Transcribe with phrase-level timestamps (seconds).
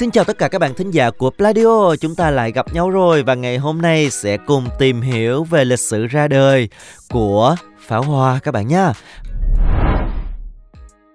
[0.00, 2.90] Xin chào tất cả các bạn thính giả của Pladio, chúng ta lại gặp nhau
[2.90, 6.68] rồi và ngày hôm nay sẽ cùng tìm hiểu về lịch sử ra đời
[7.10, 8.86] của pháo hoa các bạn nhé.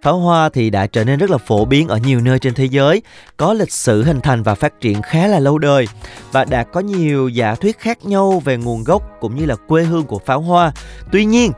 [0.02, 2.66] Pháo hoa thì đã trở nên rất là phổ biến ở nhiều nơi trên thế
[2.66, 3.02] giới,
[3.38, 5.88] có lịch sử hình thành và phát triển khá là lâu đời
[6.31, 9.83] và đã có nhiều giả thuyết khác nhau về nguồn gốc cũng như là quê
[9.83, 10.72] hương của pháo hoa.
[11.11, 11.52] Tuy nhiên,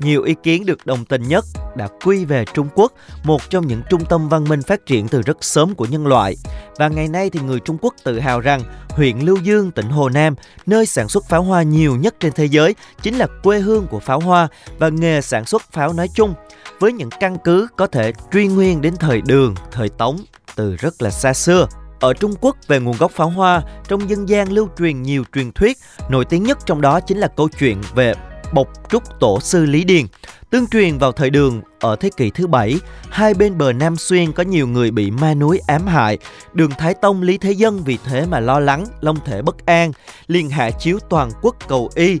[0.00, 1.44] nhiều ý kiến được đồng tình nhất
[1.76, 2.92] đã quy về Trung Quốc,
[3.24, 6.36] một trong những trung tâm văn minh phát triển từ rất sớm của nhân loại.
[6.76, 10.08] Và ngày nay thì người Trung Quốc tự hào rằng huyện Lưu Dương, tỉnh Hồ
[10.08, 10.34] Nam,
[10.66, 14.00] nơi sản xuất pháo hoa nhiều nhất trên thế giới, chính là quê hương của
[14.00, 16.34] pháo hoa và nghề sản xuất pháo nói chung,
[16.80, 20.16] với những căn cứ có thể truy nguyên đến thời Đường, thời Tống
[20.56, 21.66] từ rất là xa xưa.
[22.00, 25.52] Ở Trung Quốc về nguồn gốc pháo hoa, trong dân gian lưu truyền nhiều truyền
[25.52, 28.14] thuyết, nổi tiếng nhất trong đó chính là câu chuyện về
[28.52, 30.06] Bộc Trúc Tổ sư Lý Điền.
[30.50, 32.78] Tương truyền vào thời đường ở thế kỷ thứ bảy,
[33.10, 36.18] hai bên bờ Nam Xuyên có nhiều người bị ma núi ám hại.
[36.52, 39.92] Đường Thái Tông Lý Thế Dân vì thế mà lo lắng, long thể bất an,
[40.26, 42.18] liền hạ chiếu toàn quốc cầu y.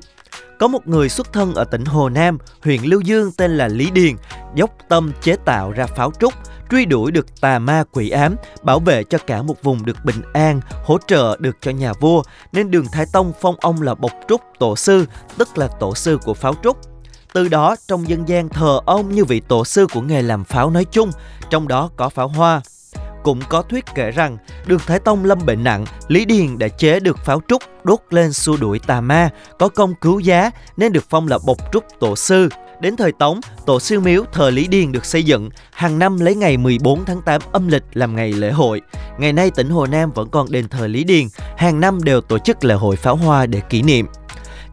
[0.58, 3.90] Có một người xuất thân ở tỉnh Hồ Nam, huyện Lưu Dương tên là Lý
[3.90, 4.16] Điền,
[4.54, 6.34] dốc tâm chế tạo ra pháo trúc,
[6.70, 10.22] truy đuổi được tà ma quỷ ám, bảo vệ cho cả một vùng được bình
[10.32, 14.12] an, hỗ trợ được cho nhà vua, nên đường Thái Tông phong ông là Bộc
[14.28, 15.06] Trúc Tổ Sư,
[15.38, 16.78] tức là tổ sư của pháo trúc.
[17.32, 20.70] Từ đó, trong dân gian thờ ông như vị tổ sư của nghề làm pháo
[20.70, 21.10] nói chung,
[21.50, 22.60] trong đó có pháo hoa.
[23.22, 27.00] Cũng có thuyết kể rằng, đường Thái Tông lâm bệnh nặng, Lý Điền đã chế
[27.00, 31.04] được pháo trúc đốt lên xua đuổi tà ma, có công cứu giá nên được
[31.10, 32.48] phong là Bộc Trúc Tổ Sư.
[32.80, 36.34] Đến thời Tống, tổ siêu miếu thờ Lý Điền được xây dựng, hàng năm lấy
[36.34, 38.80] ngày 14 tháng 8 âm lịch làm ngày lễ hội.
[39.18, 42.38] Ngày nay tỉnh Hồ Nam vẫn còn đền thờ Lý Điền, hàng năm đều tổ
[42.38, 44.06] chức lễ hội pháo hoa để kỷ niệm.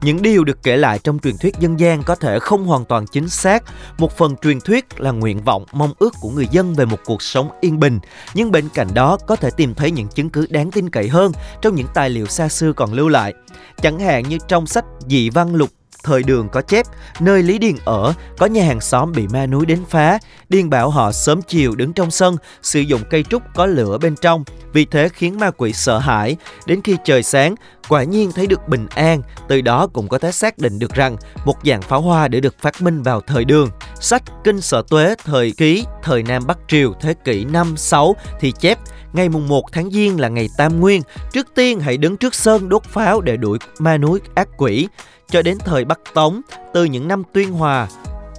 [0.02, 3.08] Những điều được kể lại trong truyền thuyết dân gian có thể không hoàn toàn
[3.08, 3.64] chính xác.
[3.98, 7.22] Một phần truyền thuyết là nguyện vọng, mong ước của người dân về một cuộc
[7.22, 8.00] sống yên bình.
[8.34, 11.32] Nhưng bên cạnh đó có thể tìm thấy những chứng cứ đáng tin cậy hơn
[11.62, 13.34] trong những tài liệu xa xưa còn lưu lại.
[13.82, 15.70] Chẳng hạn như trong sách Dị Văn Lục
[16.06, 16.86] thời đường có chép,
[17.20, 20.20] nơi Lý Điền ở, có nhà hàng xóm bị ma núi đến phá.
[20.50, 24.16] Điền bảo họ sớm chiều đứng trong sân, sử dụng cây trúc có lửa bên
[24.16, 26.38] trong, vì thế khiến ma quỷ sợ hãi.
[26.66, 27.56] Đến khi trời sáng,
[27.90, 31.18] quả nhiên thấy được bình an, từ đó cũng có thể xác định được rằng
[31.46, 33.70] một dạng pháo hoa để được phát minh vào thời đường.
[34.00, 38.80] Sách Kinh Sở Tuế thời ký thời Nam Bắc Triều thế kỷ 5-6 thì chép
[39.16, 41.02] ngày mùng 1 tháng Giêng là ngày Tam Nguyên,
[41.34, 44.88] trước tiên hãy đứng trước sơn đốt pháo để đuổi ma núi ác quỷ
[45.30, 46.42] cho đến thời Bắc Tống
[46.74, 47.88] từ những năm Tuyên Hòa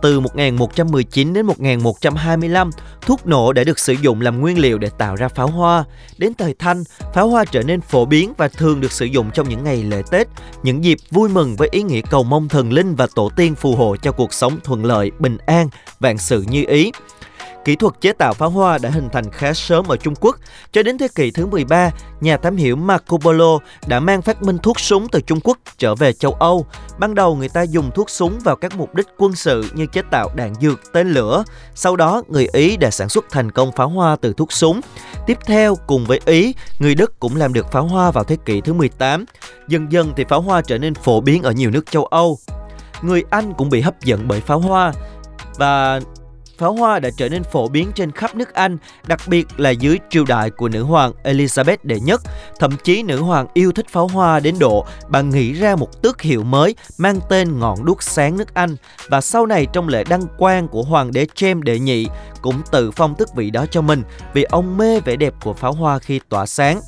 [0.02, 2.70] từ 1119 đến 1125,
[3.00, 5.84] thuốc nổ đã được sử dụng làm nguyên liệu để tạo ra pháo hoa.
[6.18, 9.48] Đến thời Thanh, pháo hoa trở nên phổ biến và thường được sử dụng trong
[9.48, 10.28] những ngày lễ Tết,
[10.62, 13.74] những dịp vui mừng với ý nghĩa cầu mong thần linh và tổ tiên phù
[13.74, 15.68] hộ cho cuộc sống thuận lợi, bình an,
[16.00, 16.92] vạn sự như ý.
[17.66, 20.36] Kỹ thuật chế tạo pháo hoa đã hình thành khá sớm ở Trung Quốc.
[20.72, 21.90] Cho đến thế kỷ thứ 13,
[22.20, 25.94] nhà thám hiểm Marco Polo đã mang phát minh thuốc súng từ Trung Quốc trở
[25.94, 26.66] về châu Âu.
[26.98, 30.02] Ban đầu người ta dùng thuốc súng vào các mục đích quân sự như chế
[30.10, 31.44] tạo đạn dược, tên lửa.
[31.74, 34.80] Sau đó, người Ý đã sản xuất thành công pháo hoa từ thuốc súng.
[35.26, 38.60] Tiếp theo, cùng với Ý, người Đức cũng làm được pháo hoa vào thế kỷ
[38.60, 39.24] thứ 18.
[39.68, 42.38] Dần dần thì pháo hoa trở nên phổ biến ở nhiều nước châu Âu.
[43.02, 44.92] Người Anh cũng bị hấp dẫn bởi pháo hoa
[45.58, 46.00] và
[46.58, 49.98] pháo hoa đã trở nên phổ biến trên khắp nước Anh, đặc biệt là dưới
[50.10, 52.20] triều đại của nữ hoàng Elizabeth đệ nhất.
[52.58, 56.22] Thậm chí nữ hoàng yêu thích pháo hoa đến độ bà nghĩ ra một tước
[56.22, 58.76] hiệu mới mang tên ngọn đuốc sáng nước Anh
[59.08, 62.06] và sau này trong lễ đăng quang của hoàng đế James đệ nhị
[62.42, 64.02] cũng tự phong tước vị đó cho mình
[64.32, 66.80] vì ông mê vẻ đẹp của pháo hoa khi tỏa sáng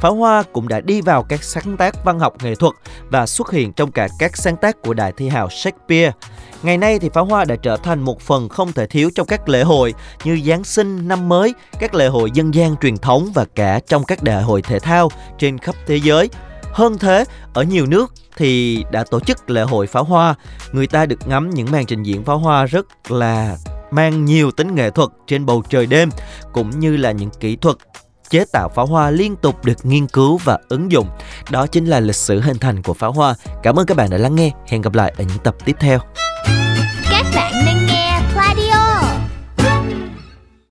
[0.00, 2.74] pháo hoa cũng đã đi vào các sáng tác văn học nghệ thuật
[3.10, 6.12] và xuất hiện trong cả các sáng tác của đại thi hào Shakespeare.
[6.62, 9.48] Ngày nay thì pháo hoa đã trở thành một phần không thể thiếu trong các
[9.48, 9.94] lễ hội
[10.24, 14.04] như Giáng sinh, năm mới, các lễ hội dân gian truyền thống và cả trong
[14.04, 15.08] các đại hội thể thao
[15.38, 16.28] trên khắp thế giới.
[16.72, 17.24] Hơn thế,
[17.54, 20.34] ở nhiều nước thì đã tổ chức lễ hội pháo hoa,
[20.72, 23.56] người ta được ngắm những màn trình diễn pháo hoa rất là
[23.90, 26.08] mang nhiều tính nghệ thuật trên bầu trời đêm
[26.52, 27.76] cũng như là những kỹ thuật
[28.30, 31.08] chế tạo pháo hoa liên tục được nghiên cứu và ứng dụng.
[31.50, 33.34] Đó chính là lịch sử hình thành của pháo hoa.
[33.62, 34.50] Cảm ơn các bạn đã lắng nghe.
[34.66, 35.98] Hẹn gặp lại ở những tập tiếp theo.